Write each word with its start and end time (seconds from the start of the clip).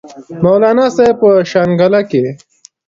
مولانا 0.43 0.85
صاحب 0.95 1.15
پۀ 1.21 1.27
شانګله 1.51 2.01
کښې 2.09 2.25